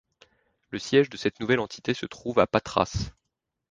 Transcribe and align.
Le 0.71 0.79
siège 0.79 1.11
de 1.11 1.17
cette 1.17 1.39
nouvelle 1.39 1.59
entité 1.59 1.93
se 1.93 2.07
trouve 2.07 2.39
à 2.39 2.47
Patras. 2.47 3.11